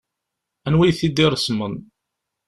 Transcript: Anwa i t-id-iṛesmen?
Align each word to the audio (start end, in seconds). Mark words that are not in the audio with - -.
Anwa 0.67 0.83
i 0.89 0.91
t-id-iṛesmen? 0.99 1.73